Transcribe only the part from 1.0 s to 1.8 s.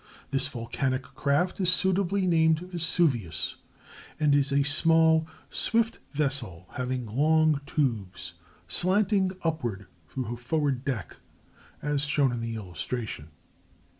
craft is